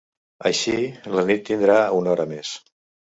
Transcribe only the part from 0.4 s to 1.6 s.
Així, la nit